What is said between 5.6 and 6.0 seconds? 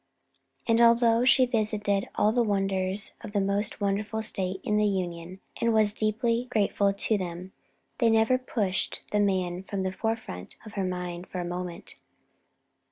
and was